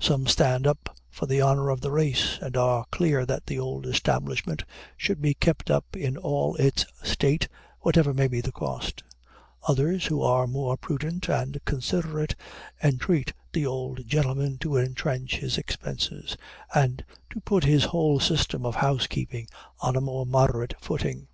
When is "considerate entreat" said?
11.66-13.34